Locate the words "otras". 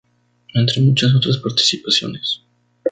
1.13-1.37